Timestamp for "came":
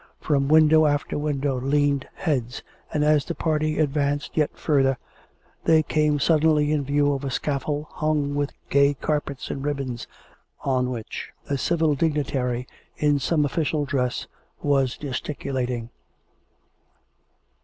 5.83-6.17